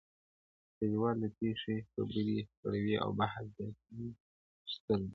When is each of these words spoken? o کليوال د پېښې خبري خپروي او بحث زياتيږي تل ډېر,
o 0.67 0.71
کليوال 0.77 1.15
د 1.23 1.25
پېښې 1.37 1.75
خبري 1.91 2.31
خپروي 2.49 2.95
او 3.03 3.09
بحث 3.19 3.45
زياتيږي 3.57 4.09
تل 4.85 5.01
ډېر, 5.05 5.09